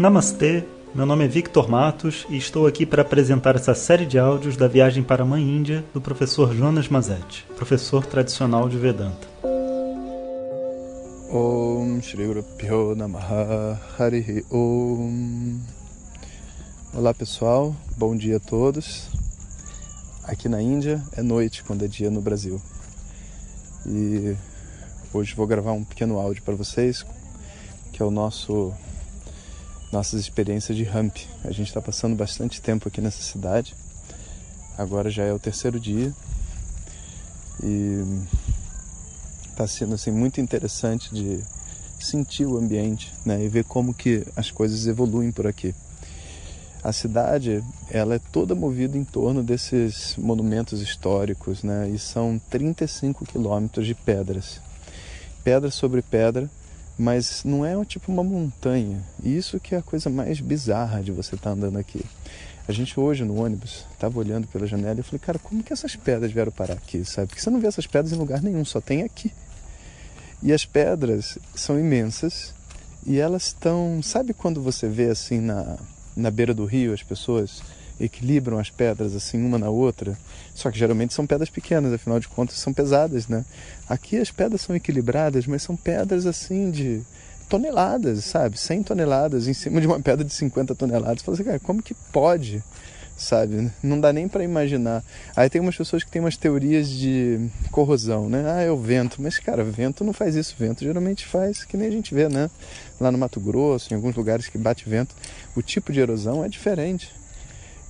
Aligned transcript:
Namastê, 0.00 0.64
meu 0.94 1.04
nome 1.04 1.26
é 1.26 1.28
Victor 1.28 1.68
Matos 1.68 2.24
e 2.30 2.38
estou 2.38 2.66
aqui 2.66 2.86
para 2.86 3.02
apresentar 3.02 3.54
essa 3.54 3.74
série 3.74 4.06
de 4.06 4.18
áudios 4.18 4.56
da 4.56 4.66
viagem 4.66 5.02
para 5.02 5.24
a 5.24 5.26
Mãe 5.26 5.42
Índia 5.42 5.84
do 5.92 6.00
professor 6.00 6.54
Jonas 6.54 6.88
Mazetti, 6.88 7.46
professor 7.54 8.06
tradicional 8.06 8.66
de 8.66 8.78
Vedanta. 8.78 9.28
Om 11.30 12.00
Shri 12.00 12.26
Guru 12.26 12.96
Namaha 12.96 13.78
Harihi 13.98 14.42
Om 14.50 15.60
Olá 16.94 17.12
pessoal, 17.12 17.76
bom 17.98 18.16
dia 18.16 18.38
a 18.38 18.40
todos. 18.40 19.06
Aqui 20.24 20.48
na 20.48 20.62
Índia 20.62 21.04
é 21.12 21.22
noite 21.22 21.62
quando 21.62 21.84
é 21.84 21.88
dia 21.88 22.10
no 22.10 22.22
Brasil. 22.22 22.58
E 23.84 24.34
hoje 25.12 25.34
vou 25.34 25.46
gravar 25.46 25.72
um 25.72 25.84
pequeno 25.84 26.18
áudio 26.18 26.42
para 26.42 26.54
vocês, 26.54 27.04
que 27.92 28.02
é 28.02 28.06
o 28.06 28.10
nosso 28.10 28.72
nossas 29.92 30.20
experiências 30.20 30.76
de 30.76 30.84
ramp. 30.84 31.16
A 31.44 31.50
gente 31.50 31.68
está 31.68 31.80
passando 31.80 32.16
bastante 32.16 32.60
tempo 32.60 32.88
aqui 32.88 33.00
nessa 33.00 33.22
cidade. 33.22 33.74
Agora 34.78 35.10
já 35.10 35.24
é 35.24 35.32
o 35.32 35.38
terceiro 35.38 35.78
dia 35.78 36.12
e 37.62 38.04
está 39.50 39.66
sendo 39.66 39.94
assim 39.94 40.10
muito 40.10 40.40
interessante 40.40 41.12
de 41.12 41.40
sentir 41.98 42.46
o 42.46 42.56
ambiente, 42.56 43.12
né, 43.26 43.44
e 43.44 43.48
ver 43.48 43.64
como 43.64 43.92
que 43.92 44.26
as 44.34 44.50
coisas 44.50 44.86
evoluem 44.86 45.30
por 45.30 45.46
aqui. 45.46 45.74
A 46.82 46.92
cidade, 46.92 47.62
ela 47.90 48.14
é 48.14 48.18
toda 48.32 48.54
movida 48.54 48.96
em 48.96 49.04
torno 49.04 49.42
desses 49.42 50.16
monumentos 50.16 50.80
históricos, 50.80 51.62
né, 51.62 51.90
e 51.90 51.98
são 51.98 52.40
35 52.48 53.26
quilômetros 53.26 53.86
de 53.86 53.94
pedras, 53.94 54.62
pedra 55.44 55.70
sobre 55.70 56.00
pedra, 56.00 56.48
mas 57.00 57.44
não 57.44 57.64
é 57.64 57.82
tipo 57.82 58.12
uma 58.12 58.22
montanha. 58.22 59.02
E 59.22 59.34
isso 59.34 59.58
que 59.58 59.74
é 59.74 59.78
a 59.78 59.82
coisa 59.82 60.10
mais 60.10 60.38
bizarra 60.38 61.02
de 61.02 61.10
você 61.10 61.34
estar 61.34 61.48
tá 61.48 61.56
andando 61.56 61.78
aqui. 61.78 62.04
A 62.68 62.72
gente 62.72 63.00
hoje 63.00 63.24
no 63.24 63.42
ônibus 63.42 63.86
estava 63.90 64.18
olhando 64.18 64.46
pela 64.46 64.66
janela 64.66 64.96
e 64.96 64.98
eu 64.98 65.04
falei, 65.04 65.18
cara, 65.18 65.38
como 65.38 65.62
que 65.62 65.72
essas 65.72 65.96
pedras 65.96 66.30
vieram 66.30 66.52
parar 66.52 66.74
aqui, 66.74 67.02
sabe? 67.06 67.28
Porque 67.28 67.40
você 67.40 67.48
não 67.48 67.58
vê 67.58 67.68
essas 67.68 67.86
pedras 67.86 68.12
em 68.12 68.16
lugar 68.16 68.42
nenhum, 68.42 68.66
só 68.66 68.82
tem 68.82 69.02
aqui. 69.02 69.32
E 70.42 70.52
as 70.52 70.66
pedras 70.66 71.38
são 71.54 71.80
imensas 71.80 72.54
e 73.06 73.18
elas 73.18 73.46
estão, 73.46 74.02
sabe 74.02 74.34
quando 74.34 74.60
você 74.60 74.86
vê 74.86 75.06
assim 75.06 75.40
na, 75.40 75.78
na 76.14 76.30
beira 76.30 76.52
do 76.52 76.66
rio 76.66 76.92
as 76.92 77.02
pessoas 77.02 77.62
equilibram 78.00 78.58
as 78.58 78.70
pedras 78.70 79.14
assim 79.14 79.44
uma 79.44 79.58
na 79.58 79.68
outra, 79.68 80.18
só 80.54 80.70
que 80.70 80.78
geralmente 80.78 81.12
são 81.12 81.26
pedras 81.26 81.50
pequenas, 81.50 81.92
afinal 81.92 82.18
de 82.18 82.28
contas 82.28 82.56
são 82.56 82.72
pesadas, 82.72 83.28
né? 83.28 83.44
Aqui 83.88 84.16
as 84.16 84.30
pedras 84.30 84.62
são 84.62 84.74
equilibradas, 84.74 85.46
mas 85.46 85.62
são 85.62 85.76
pedras 85.76 86.26
assim 86.26 86.70
de 86.70 87.02
toneladas, 87.50 88.24
sabe? 88.24 88.58
100 88.58 88.84
toneladas 88.84 89.48
em 89.48 89.52
cima 89.52 89.80
de 89.80 89.86
uma 89.86 90.00
pedra 90.00 90.24
de 90.24 90.32
50 90.32 90.74
toneladas. 90.74 91.22
Você 91.22 91.30
assim, 91.42 91.44
cara, 91.44 91.58
como 91.58 91.82
que 91.82 91.94
pode? 92.12 92.62
Sabe? 93.16 93.70
Não 93.82 94.00
dá 94.00 94.14
nem 94.14 94.26
para 94.26 94.42
imaginar. 94.42 95.04
Aí 95.36 95.50
tem 95.50 95.60
umas 95.60 95.76
pessoas 95.76 96.02
que 96.02 96.10
têm 96.10 96.22
umas 96.22 96.38
teorias 96.38 96.88
de 96.88 97.38
corrosão, 97.70 98.30
né? 98.30 98.44
Ah, 98.46 98.62
é 98.62 98.70
o 98.70 98.78
vento. 98.78 99.20
Mas, 99.20 99.38
cara, 99.38 99.62
vento 99.62 100.02
não 100.02 100.14
faz 100.14 100.36
isso. 100.36 100.54
Vento 100.58 100.82
geralmente 100.82 101.26
faz 101.26 101.62
que 101.64 101.76
nem 101.76 101.88
a 101.88 101.90
gente 101.90 102.14
vê, 102.14 102.30
né? 102.30 102.48
Lá 102.98 103.12
no 103.12 103.18
Mato 103.18 103.38
Grosso, 103.38 103.92
em 103.92 103.96
alguns 103.96 104.16
lugares 104.16 104.48
que 104.48 104.56
bate 104.56 104.88
vento, 104.88 105.14
o 105.54 105.60
tipo 105.60 105.92
de 105.92 106.00
erosão 106.00 106.42
é 106.42 106.48
diferente. 106.48 107.12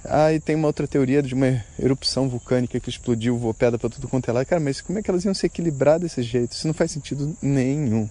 Aí 0.03 0.37
ah, 0.37 0.41
tem 0.41 0.56
uma 0.56 0.67
outra 0.67 0.87
teoria 0.87 1.23
de 1.23 1.34
uma 1.34 1.62
erupção 1.79 2.27
vulcânica 2.27 2.81
que 2.81 2.89
explodiu, 2.89 3.37
voou 3.37 3.53
pedra 3.53 3.79
para 3.79 3.91
tudo 3.91 4.09
quanto 4.09 4.31
é 4.31 4.33
lá. 4.33 4.45
Cara, 4.45 4.61
mas 4.61 4.81
como 4.81 4.98
é 4.98 5.03
que 5.03 5.11
elas 5.11 5.25
iam 5.25 5.34
se 5.34 5.45
equilibrar 5.45 6.01
desse 6.01 6.23
jeito? 6.23 6.53
Isso 6.53 6.67
não 6.67 6.73
faz 6.73 6.91
sentido 6.91 7.37
nenhum. 7.43 8.09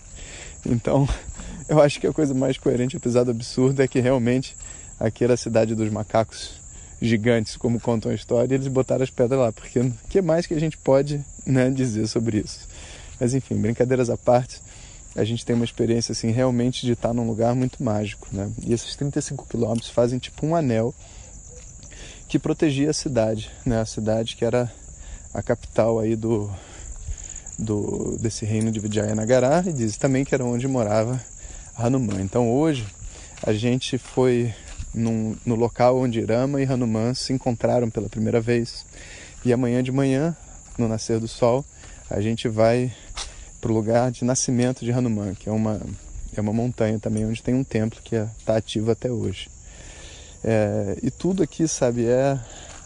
Então, 0.66 1.10
eu 1.68 1.82
acho 1.82 2.00
que 2.00 2.06
a 2.06 2.14
coisa 2.14 2.34
mais 2.34 2.58
coerente, 2.60 2.96
apesar 2.96 3.24
do 3.24 3.32
absurdo, 3.32 3.82
é 3.82 3.88
que 3.88 4.00
realmente 4.00 4.56
aqui 5.00 5.24
era 5.24 5.34
a 5.34 5.38
cidade 5.38 5.74
dos 5.74 5.90
macacos 5.90 6.60
gigantes, 7.02 7.58
como 7.58 7.80
contam 7.80 8.12
a 8.12 8.16
história, 8.16 8.54
e 8.54 8.58
eles 8.58 8.68
botaram 8.68 9.04
as 9.04 9.10
pedras 9.10 9.40
lá, 9.40 9.52
porque 9.52 9.80
o 9.80 9.94
que 10.10 10.22
mais 10.22 10.46
que 10.46 10.54
a 10.54 10.60
gente 10.60 10.78
pode 10.78 11.24
né, 11.46 11.70
dizer 11.72 12.08
sobre 12.08 12.40
isso? 12.40 12.68
Mas 13.20 13.34
enfim, 13.34 13.56
brincadeiras 13.56 14.10
à 14.10 14.18
parte, 14.18 14.62
a 15.16 15.24
gente 15.24 15.46
tem 15.46 15.56
uma 15.56 15.66
experiência 15.66 16.12
assim 16.12 16.30
realmente 16.30 16.86
de 16.86 16.92
estar 16.92 17.14
num 17.14 17.26
lugar 17.26 17.56
muito 17.56 17.82
mágico, 17.84 18.28
né? 18.32 18.52
E 18.66 18.74
esses 18.74 18.96
35 18.96 19.48
quilômetros 19.48 19.90
fazem 19.90 20.20
tipo 20.20 20.46
um 20.46 20.56
anel 20.56 20.94
que 22.30 22.38
protegia 22.38 22.92
a 22.92 22.94
cidade, 22.94 23.52
né? 23.66 23.82
A 23.82 23.86
cidade 23.86 24.36
que 24.36 24.46
era 24.46 24.72
a 25.34 25.42
capital 25.42 26.00
aí 26.00 26.16
do, 26.16 26.50
do 27.58 28.18
desse 28.22 28.46
reino 28.46 28.72
de 28.72 28.80
Vijayanagara 28.80 29.64
e 29.68 29.74
diz 29.74 29.98
também 29.98 30.24
que 30.24 30.36
era 30.36 30.46
onde 30.46 30.68
morava 30.68 31.20
Hanuman. 31.76 32.22
Então 32.22 32.52
hoje 32.52 32.86
a 33.42 33.52
gente 33.52 33.98
foi 33.98 34.54
num, 34.94 35.36
no 35.44 35.56
local 35.56 35.98
onde 35.98 36.22
Rama 36.22 36.62
e 36.62 36.66
Hanuman 36.66 37.16
se 37.16 37.34
encontraram 37.34 37.90
pela 37.90 38.08
primeira 38.08 38.40
vez 38.40 38.86
e 39.44 39.52
amanhã 39.52 39.82
de 39.82 39.92
manhã, 39.92 40.38
no 40.78 40.88
nascer 40.88 41.20
do 41.20 41.28
sol, 41.28 41.66
a 42.10 42.22
gente 42.22 42.48
vai 42.48 42.94
para 43.60 43.72
o 43.72 43.74
lugar 43.74 44.12
de 44.12 44.24
nascimento 44.24 44.86
de 44.86 44.92
Hanuman, 44.92 45.34
que 45.34 45.50
é 45.50 45.52
uma 45.52 45.82
é 46.36 46.42
uma 46.42 46.54
montanha 46.54 47.00
também 47.00 47.26
onde 47.26 47.42
tem 47.42 47.56
um 47.56 47.64
templo 47.64 48.00
que 48.04 48.16
está 48.16 48.54
é, 48.54 48.58
ativo 48.58 48.92
até 48.92 49.10
hoje. 49.10 49.50
É, 50.44 50.98
e 51.04 51.12
tudo 51.12 51.44
aqui, 51.44 51.68
sabe, 51.68 52.06
é 52.06 52.40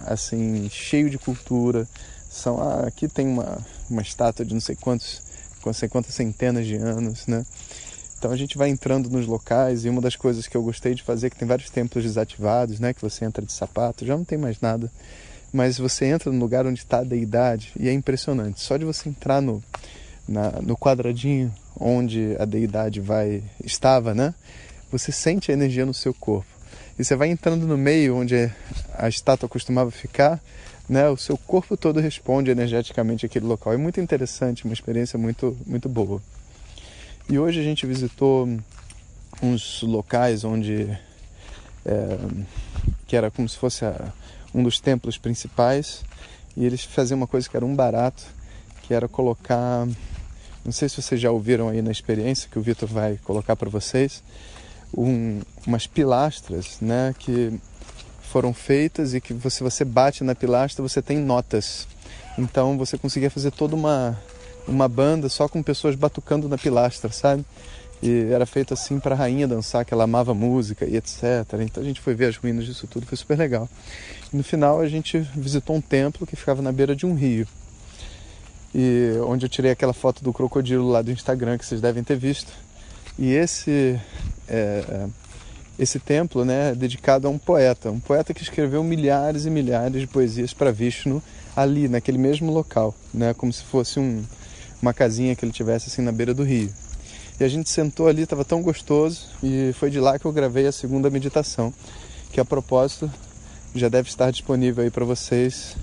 assim, 0.06 0.70
cheio 0.70 1.10
de 1.10 1.18
cultura. 1.18 1.88
São, 2.30 2.60
ah, 2.62 2.88
aqui 2.88 3.08
tem 3.08 3.28
uma, 3.28 3.60
uma 3.90 4.02
estátua 4.02 4.46
de 4.46 4.54
não 4.54 4.62
sei 4.62 4.76
quantos, 4.76 5.22
não 5.66 5.74
sei 5.74 5.88
quantas 5.88 6.14
centenas 6.14 6.66
de 6.66 6.76
anos, 6.76 7.28
né? 7.28 7.46
Então 8.18 8.32
a 8.32 8.38
gente 8.38 8.58
vai 8.58 8.70
entrando 8.70 9.10
nos 9.10 9.28
locais 9.28 9.86
e 9.86 9.90
uma 9.90 10.02
das 10.02 10.16
coisas 10.16 10.48
que 10.48 10.56
eu 10.56 10.64
gostei 10.64 10.96
de 10.96 11.04
fazer, 11.04 11.30
que 11.30 11.36
tem 11.36 11.48
vários 11.48 11.70
templos 11.70 12.04
desativados, 12.04 12.80
né? 12.80 12.94
Que 12.94 13.02
você 13.02 13.26
entra 13.26 13.46
de 13.46 13.52
sapato, 13.52 14.06
já 14.06 14.16
não 14.16 14.24
tem 14.24 14.38
mais 14.38 14.60
nada. 14.62 14.90
Mas 15.52 15.78
você 15.78 16.06
entra 16.06 16.32
no 16.32 16.40
lugar 16.40 16.66
onde 16.66 16.80
está 16.80 17.00
a 17.00 17.04
deidade 17.04 17.72
e 17.78 17.88
é 17.88 17.94
impressionante. 17.94 18.62
Só 18.62 18.78
de 18.78 18.86
você 18.86 19.10
entrar 19.10 19.42
no, 19.42 19.62
na, 20.28 20.54
no 20.62 20.76
quadradinho 20.76 21.54
onde 21.80 22.36
a 22.40 22.46
deidade 22.46 23.00
vai 23.00 23.44
estava, 23.64 24.16
né? 24.16 24.34
Você 24.92 25.12
sente 25.12 25.52
a 25.52 25.54
energia 25.54 25.86
no 25.86 25.94
seu 25.94 26.14
corpo 26.14 26.53
e 26.98 27.04
você 27.04 27.16
vai 27.16 27.30
entrando 27.30 27.66
no 27.66 27.78
meio 27.78 28.18
onde 28.18 28.52
a 28.94 29.08
estátua 29.08 29.50
costumava 29.50 29.90
ficar, 29.92 30.40
né, 30.88 31.10
o 31.10 31.18
seu 31.18 31.38
corpo 31.38 31.76
todo 31.78 32.00
responde 32.00 32.52
energeticamente 32.52 33.26
àquele 33.26 33.46
local. 33.46 33.74
É 33.74 33.78
muito 33.78 34.00
interessante, 34.00 34.66
uma 34.66 34.74
experiência 34.74 35.18
muito, 35.18 35.58
muito 35.66 35.90
boa. 35.90 36.22
E 37.30 37.40
hoje 37.40 37.60
a 37.60 37.64
gente 37.64 37.86
visitou 37.86 38.48
uns 39.42 39.82
locais 39.82 40.44
onde 40.44 40.88
é, 41.86 42.18
que 43.08 43.16
era 43.16 43.32
como 43.32 43.48
se 43.48 43.58
fosse 43.58 43.86
a, 43.86 44.14
um 44.54 44.62
dos 44.62 44.80
templos 44.80 45.18
principais 45.18 46.04
e 46.56 46.66
eles 46.66 46.84
faziam 46.84 47.18
uma 47.18 47.28
coisa 47.28 47.50
que 47.50 47.58
era 47.58 47.66
um 47.66 47.76
barato, 47.76 48.24
que 48.84 48.94
era 48.94 49.08
colocar, 49.08 49.88
não 50.64 50.72
sei 50.72 50.88
se 50.90 51.02
vocês 51.02 51.20
já 51.20 51.32
ouviram 51.32 51.70
aí 51.70 51.82
na 51.82 51.92
experiência 51.92 52.50
que 52.52 52.60
o 52.60 52.62
Vitor 52.62 52.88
vai 52.88 53.18
colocar 53.24 53.56
para 53.56 53.70
vocês, 53.70 54.22
um, 54.96 55.42
umas 55.66 55.88
pilastras, 55.88 56.78
né, 56.82 57.14
que 57.18 57.60
foram 58.22 58.54
feitas 58.54 59.14
e 59.14 59.22
que 59.22 59.36
se 59.50 59.62
você 59.62 59.86
bate 59.86 60.24
na 60.24 60.34
pilastra 60.34 60.82
você 60.82 61.02
tem 61.02 61.18
notas. 61.18 61.88
Então 62.38 62.78
você 62.78 62.98
conseguia 62.98 63.30
fazer 63.30 63.52
toda 63.52 63.76
uma 63.76 64.18
uma 64.68 64.88
banda 64.88 65.28
só 65.28 65.48
com 65.48 65.62
pessoas 65.62 65.96
batucando 65.96 66.48
na 66.48 66.58
pilastra, 66.58 67.12
sabe? 67.12 67.46
E 68.02 68.32
era 68.32 68.46
feito 68.46 68.74
assim 68.74 69.00
para 69.00 69.16
a 69.16 69.18
rainha 69.18 69.48
dançar, 69.48 69.86
que 69.86 69.94
ela 69.94 70.04
amava 70.04 70.34
música 70.34 70.86
e 70.86 70.98
etc. 70.98 71.24
Então 71.62 71.82
a 71.82 71.86
gente 71.86 72.02
foi 72.02 72.14
ver 72.14 72.26
as 72.26 72.38
ruínas 72.38 72.66
disso 72.66 72.88
tudo, 72.88 73.06
foi 73.06 73.18
super 73.18 73.38
legal. 73.38 73.70
E 74.32 74.36
no 74.36 74.44
final 74.44 74.82
a 74.82 74.88
gente 74.88 75.20
visitou 75.36 75.76
um 75.76 75.82
templo 75.82 76.28
que 76.28 76.36
ficava 76.36 76.62
na 76.62 76.72
beira 76.72 76.96
de 76.96 77.06
um 77.06 77.14
rio. 77.14 77.48
E 78.76 79.12
onde 79.28 79.46
eu 79.46 79.50
tirei 79.50 79.72
aquela 79.72 79.94
foto 79.94 80.24
do 80.24 80.34
crocodilo 80.34 80.90
lá 80.90 81.02
do 81.02 81.12
Instagram 81.12 81.58
que 81.58 81.66
vocês 81.66 81.80
devem 81.80 82.04
ter 82.04 82.18
visto. 82.18 82.52
E 83.18 83.32
esse 83.32 84.00
é, 84.48 85.08
esse 85.78 86.00
templo 86.00 86.46
né, 86.46 86.72
é 86.72 86.76
dedicado 86.76 87.28
a 87.28 87.32
um 87.32 87.38
poeta, 87.38 87.90
um 87.90 88.00
poeta 88.00 88.34
que 88.34 88.44
escreveu 88.44 88.84
milhares 88.84 89.46
e 89.46 89.50
milhares 89.50 90.02
de 90.02 90.08
poesias 90.08 90.54
para 90.54 90.72
Vishnu 90.72 91.22
ali, 91.56 91.88
naquele 91.88 92.18
mesmo 92.18 92.52
local, 92.52 92.96
né, 93.14 93.34
como 93.34 93.52
se 93.52 93.64
fosse 93.64 94.00
um, 94.00 94.24
uma 94.82 94.94
casinha 94.94 95.36
que 95.36 95.44
ele 95.44 95.52
tivesse 95.52 95.90
assim 95.90 96.02
na 96.02 96.12
beira 96.12 96.34
do 96.34 96.44
rio. 96.44 96.72
E 97.40 97.44
a 97.44 97.48
gente 97.48 97.70
sentou 97.70 98.08
ali, 98.08 98.24
estava 98.24 98.46
tão 98.46 98.62
gostoso, 98.62 99.28
e 99.42 99.74
foi 99.74 99.90
de 99.90 100.00
lá 100.00 100.20
que 100.20 100.26
eu 100.26 100.32
gravei 100.32 100.68
a 100.68 100.72
segunda 100.72 101.10
meditação, 101.10 101.74
que 102.32 102.40
a 102.40 102.46
propósito 102.46 103.12
já 103.74 103.90
deve 103.90 104.08
estar 104.08 104.32
disponível 104.32 104.84
aí 104.84 104.92
para 104.92 105.04
vocês 105.04 105.76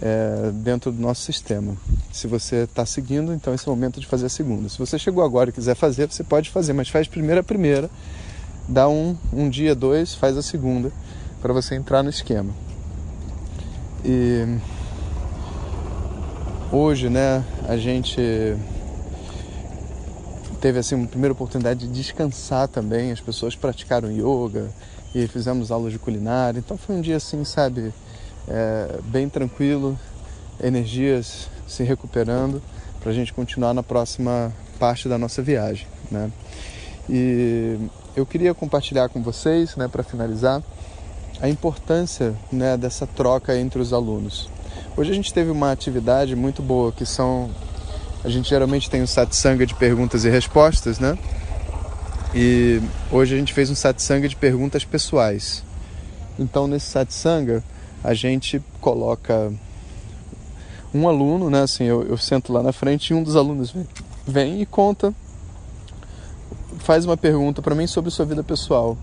é, 0.00 0.50
dentro 0.54 0.90
do 0.90 1.00
nosso 1.00 1.22
sistema. 1.22 1.76
Se 2.12 2.26
você 2.26 2.64
está 2.64 2.86
seguindo, 2.86 3.32
então 3.32 3.52
esse 3.52 3.68
é 3.68 3.72
o 3.72 3.74
momento 3.74 4.00
de 4.00 4.06
fazer 4.06 4.26
a 4.26 4.28
segunda. 4.28 4.68
Se 4.68 4.78
você 4.78 4.98
chegou 4.98 5.24
agora 5.24 5.50
e 5.50 5.52
quiser 5.52 5.74
fazer, 5.74 6.10
você 6.10 6.24
pode 6.24 6.50
fazer, 6.50 6.72
mas 6.72 6.88
faz 6.88 7.06
primeiro 7.06 7.40
a 7.40 7.44
primeira, 7.44 7.90
dá 8.68 8.88
um, 8.88 9.16
um 9.32 9.48
dia, 9.48 9.74
dois, 9.74 10.14
faz 10.14 10.36
a 10.36 10.42
segunda, 10.42 10.92
para 11.40 11.52
você 11.52 11.74
entrar 11.74 12.02
no 12.02 12.10
esquema. 12.10 12.52
E 14.04 14.58
hoje, 16.72 17.08
né, 17.08 17.44
a 17.68 17.76
gente 17.76 18.20
teve 20.60 20.78
assim 20.78 20.94
uma 20.94 21.08
primeira 21.08 21.32
oportunidade 21.32 21.86
de 21.86 21.92
descansar 21.92 22.68
também. 22.68 23.10
As 23.10 23.20
pessoas 23.20 23.56
praticaram 23.56 24.10
yoga 24.10 24.70
e 25.14 25.26
fizemos 25.26 25.70
aulas 25.70 25.92
de 25.92 25.98
culinária. 25.98 26.58
Então 26.58 26.76
foi 26.76 26.96
um 26.96 27.00
dia 27.00 27.16
assim, 27.16 27.44
sabe, 27.44 27.92
é, 28.48 28.98
bem 29.04 29.28
tranquilo, 29.28 29.98
energias 30.62 31.48
se 31.66 31.82
recuperando 31.82 32.62
para 33.00 33.10
a 33.10 33.14
gente 33.14 33.32
continuar 33.32 33.74
na 33.74 33.82
próxima 33.82 34.52
parte 34.78 35.08
da 35.08 35.18
nossa 35.18 35.42
viagem, 35.42 35.86
né? 36.10 36.30
E 37.08 37.78
eu 38.14 38.24
queria 38.24 38.54
compartilhar 38.54 39.08
com 39.08 39.22
vocês, 39.22 39.74
né, 39.76 39.88
para 39.88 40.02
finalizar, 40.02 40.62
a 41.40 41.48
importância 41.48 42.34
né, 42.52 42.76
dessa 42.76 43.06
troca 43.06 43.56
entre 43.58 43.80
os 43.80 43.92
alunos. 43.92 44.48
Hoje 44.96 45.10
a 45.10 45.14
gente 45.14 45.32
teve 45.32 45.50
uma 45.50 45.72
atividade 45.72 46.36
muito 46.36 46.62
boa 46.62 46.92
que 46.92 47.04
são 47.04 47.50
a 48.24 48.28
gente 48.28 48.48
geralmente 48.48 48.88
tem 48.88 49.02
um 49.02 49.06
satsanga 49.06 49.66
de 49.66 49.74
perguntas 49.74 50.24
e 50.24 50.30
respostas, 50.30 51.00
né? 51.00 51.18
E 52.32 52.80
hoje 53.10 53.34
a 53.34 53.38
gente 53.38 53.52
fez 53.52 53.68
um 53.68 53.74
satsanga 53.74 54.28
de 54.28 54.36
perguntas 54.36 54.84
pessoais. 54.84 55.64
Então 56.38 56.68
nesse 56.68 56.86
satsanga 56.86 57.64
a 58.02 58.14
gente 58.14 58.62
coloca 58.80 59.52
um 60.94 61.08
aluno, 61.08 61.48
né? 61.48 61.62
Assim, 61.62 61.84
eu, 61.84 62.02
eu 62.02 62.16
sento 62.16 62.52
lá 62.52 62.62
na 62.62 62.72
frente 62.72 63.10
e 63.10 63.14
um 63.14 63.22
dos 63.22 63.36
alunos 63.36 63.70
vem, 63.70 63.86
vem 64.26 64.62
e 64.62 64.66
conta, 64.66 65.14
faz 66.78 67.04
uma 67.04 67.16
pergunta 67.16 67.62
para 67.62 67.74
mim 67.74 67.86
sobre 67.86 68.10
sua 68.10 68.24
vida 68.24 68.42
pessoal. 68.42 68.96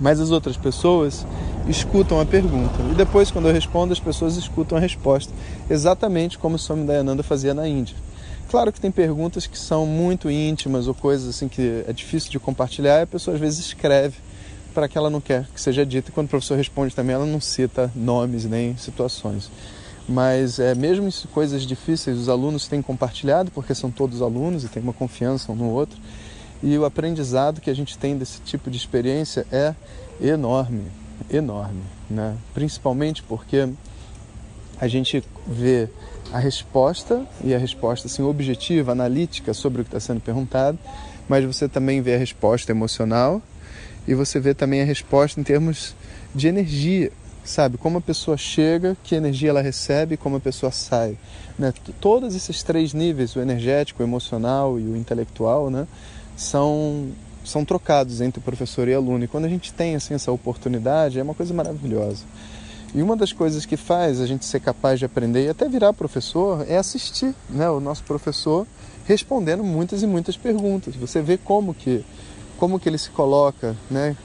Mas 0.00 0.20
as 0.20 0.30
outras 0.30 0.56
pessoas 0.56 1.26
escutam 1.68 2.20
a 2.20 2.24
pergunta. 2.24 2.80
E 2.90 2.94
depois, 2.94 3.30
quando 3.30 3.48
eu 3.48 3.52
respondo, 3.52 3.92
as 3.92 3.98
pessoas 3.98 4.36
escutam 4.36 4.78
a 4.78 4.80
resposta. 4.80 5.32
Exatamente 5.68 6.38
como 6.38 6.54
o 6.54 6.58
Swami 6.58 6.86
Dayananda 6.86 7.22
fazia 7.22 7.52
na 7.52 7.66
Índia. 7.66 7.96
Claro 8.48 8.72
que 8.72 8.80
tem 8.80 8.90
perguntas 8.90 9.46
que 9.46 9.58
são 9.58 9.84
muito 9.84 10.30
íntimas 10.30 10.88
ou 10.88 10.94
coisas 10.94 11.28
assim 11.28 11.48
que 11.48 11.84
é 11.86 11.92
difícil 11.92 12.30
de 12.30 12.38
compartilhar 12.38 13.00
e 13.00 13.02
a 13.02 13.06
pessoa 13.06 13.34
às 13.34 13.40
vezes 13.40 13.58
escreve 13.58 14.16
para 14.78 14.86
que 14.86 14.96
ela 14.96 15.10
não 15.10 15.20
quer 15.20 15.44
que 15.52 15.60
seja 15.60 15.84
dito. 15.84 16.10
E 16.10 16.12
quando 16.12 16.28
o 16.28 16.30
professor 16.30 16.56
responde 16.56 16.94
também, 16.94 17.12
ela 17.12 17.26
não 17.26 17.40
cita 17.40 17.90
nomes 17.96 18.44
nem 18.44 18.76
situações. 18.76 19.50
Mas 20.08 20.60
é, 20.60 20.72
mesmo 20.72 21.08
em 21.08 21.28
coisas 21.32 21.66
difíceis, 21.66 22.16
os 22.16 22.28
alunos 22.28 22.68
têm 22.68 22.80
compartilhado, 22.80 23.50
porque 23.50 23.74
são 23.74 23.90
todos 23.90 24.22
alunos 24.22 24.62
e 24.62 24.68
têm 24.68 24.80
uma 24.80 24.92
confiança 24.92 25.50
um 25.50 25.56
no 25.56 25.68
outro. 25.68 25.98
E 26.62 26.78
o 26.78 26.84
aprendizado 26.84 27.60
que 27.60 27.68
a 27.68 27.74
gente 27.74 27.98
tem 27.98 28.16
desse 28.16 28.40
tipo 28.42 28.70
de 28.70 28.76
experiência 28.76 29.44
é 29.50 29.74
enorme, 30.20 30.84
enorme. 31.28 31.82
Né? 32.08 32.36
Principalmente 32.54 33.24
porque 33.24 33.68
a 34.80 34.86
gente 34.86 35.24
vê 35.44 35.88
a 36.32 36.38
resposta, 36.38 37.26
e 37.42 37.52
a 37.52 37.58
resposta 37.58 38.06
assim, 38.06 38.22
objetiva, 38.22 38.92
analítica 38.92 39.52
sobre 39.52 39.82
o 39.82 39.84
que 39.84 39.88
está 39.88 39.98
sendo 39.98 40.20
perguntado, 40.20 40.78
mas 41.28 41.44
você 41.44 41.68
também 41.68 42.00
vê 42.00 42.14
a 42.14 42.18
resposta 42.18 42.70
emocional 42.70 43.42
e 44.08 44.14
você 44.14 44.40
vê 44.40 44.54
também 44.54 44.80
a 44.80 44.84
resposta 44.84 45.38
em 45.38 45.44
termos 45.44 45.94
de 46.34 46.48
energia, 46.48 47.12
sabe? 47.44 47.76
Como 47.76 47.98
a 47.98 48.00
pessoa 48.00 48.38
chega, 48.38 48.96
que 49.04 49.14
energia 49.14 49.50
ela 49.50 49.60
recebe, 49.60 50.16
como 50.16 50.36
a 50.36 50.40
pessoa 50.40 50.72
sai. 50.72 51.18
Né? 51.58 51.74
Todos 52.00 52.34
esses 52.34 52.62
três 52.62 52.94
níveis, 52.94 53.36
o 53.36 53.40
energético, 53.40 54.02
o 54.02 54.06
emocional 54.06 54.80
e 54.80 54.82
o 54.82 54.96
intelectual, 54.96 55.68
né? 55.68 55.86
são, 56.34 57.08
são 57.44 57.66
trocados 57.66 58.22
entre 58.22 58.38
o 58.38 58.42
professor 58.42 58.88
e 58.88 58.94
aluno. 58.94 59.24
E 59.24 59.28
quando 59.28 59.44
a 59.44 59.48
gente 59.48 59.74
tem 59.74 59.94
assim, 59.94 60.14
essa 60.14 60.32
oportunidade, 60.32 61.18
é 61.20 61.22
uma 61.22 61.34
coisa 61.34 61.52
maravilhosa. 61.52 62.24
E 62.94 63.02
uma 63.02 63.14
das 63.14 63.34
coisas 63.34 63.66
que 63.66 63.76
faz 63.76 64.22
a 64.22 64.26
gente 64.26 64.46
ser 64.46 64.60
capaz 64.60 64.98
de 64.98 65.04
aprender 65.04 65.44
e 65.44 65.48
até 65.50 65.68
virar 65.68 65.92
professor 65.92 66.64
é 66.66 66.78
assistir 66.78 67.34
né, 67.50 67.68
o 67.68 67.78
nosso 67.78 68.02
professor 68.04 68.66
respondendo 69.04 69.62
muitas 69.62 70.02
e 70.02 70.06
muitas 70.06 70.36
perguntas. 70.36 70.94
Você 70.96 71.20
vê 71.20 71.36
como 71.36 71.74
que, 71.74 72.02
como 72.58 72.78
que 72.78 72.88
ele 72.88 72.98
se 72.98 73.10
coloca, 73.10 73.76
né? 73.90 74.16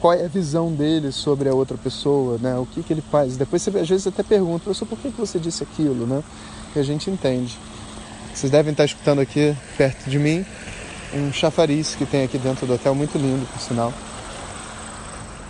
qual 0.00 0.12
é 0.12 0.24
a 0.24 0.28
visão 0.28 0.72
dele 0.72 1.10
sobre 1.10 1.48
a 1.48 1.54
outra 1.54 1.76
pessoa, 1.76 2.38
né? 2.38 2.56
o 2.56 2.66
que, 2.66 2.82
que 2.82 2.92
ele 2.92 3.02
faz. 3.10 3.36
Depois 3.36 3.62
você 3.62 3.70
às 3.78 3.88
vezes 3.88 4.06
até 4.06 4.22
pergunta, 4.22 4.64
professor, 4.64 4.86
por 4.86 4.98
que, 4.98 5.10
que 5.10 5.18
você 5.18 5.38
disse 5.38 5.62
aquilo? 5.62 6.06
Né? 6.06 6.22
E 6.74 6.78
a 6.78 6.82
gente 6.82 7.10
entende. 7.10 7.58
Vocês 8.34 8.52
devem 8.52 8.72
estar 8.72 8.84
escutando 8.84 9.20
aqui 9.20 9.56
perto 9.76 10.08
de 10.08 10.18
mim 10.18 10.44
um 11.14 11.32
chafariz 11.32 11.94
que 11.94 12.04
tem 12.04 12.24
aqui 12.24 12.36
dentro 12.36 12.66
do 12.66 12.74
hotel, 12.74 12.94
muito 12.94 13.16
lindo 13.16 13.46
por 13.46 13.60
sinal. 13.60 13.92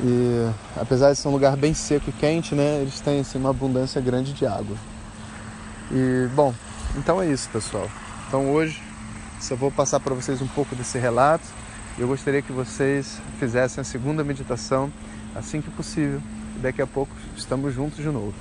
E 0.00 0.50
apesar 0.76 1.12
de 1.12 1.18
ser 1.18 1.28
um 1.28 1.32
lugar 1.32 1.56
bem 1.56 1.74
seco 1.74 2.10
e 2.10 2.12
quente, 2.12 2.54
né, 2.54 2.80
eles 2.82 3.00
têm 3.00 3.20
assim, 3.20 3.38
uma 3.38 3.50
abundância 3.50 4.00
grande 4.00 4.32
de 4.32 4.46
água. 4.46 4.76
E 5.90 6.28
bom, 6.34 6.54
então 6.96 7.20
é 7.20 7.26
isso, 7.26 7.48
pessoal. 7.48 7.88
Então 8.28 8.52
hoje 8.52 8.80
só 9.40 9.56
vou 9.56 9.70
passar 9.70 10.00
para 10.00 10.14
vocês 10.14 10.40
um 10.40 10.48
pouco 10.48 10.74
desse 10.76 10.98
relato. 10.98 11.44
Eu 11.98 12.06
gostaria 12.06 12.42
que 12.42 12.52
vocês 12.52 13.18
fizessem 13.38 13.80
a 13.80 13.84
segunda 13.84 14.22
meditação 14.22 14.92
assim 15.34 15.62
que 15.62 15.70
possível. 15.70 16.20
Daqui 16.60 16.82
a 16.82 16.86
pouco 16.86 17.10
estamos 17.34 17.72
juntos 17.72 17.96
de 17.96 18.08
novo. 18.08 18.34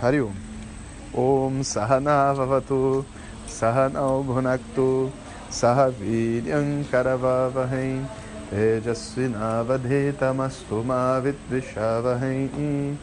Hariom. 0.00 0.32
Om 1.12 1.62
Sahana 1.62 2.32
Vavatu 2.32 3.04
Sahanao 3.46 4.22
Bhunaktu 4.22 5.12
Sahaviryam 5.50 6.82
Karavavahem 6.90 8.06
Tejasvinavadhitamastuma 8.50 11.20
Vidvishavahim 11.22 12.96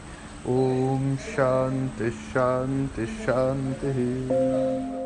Om 0.44 1.16
Shanti 1.18 2.12
Shanti 2.32 3.06
Shanti 3.24 5.05